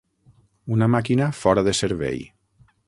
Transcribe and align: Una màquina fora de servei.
Una 0.77 0.87
màquina 0.95 1.29
fora 1.41 1.67
de 1.69 1.77
servei. 1.83 2.21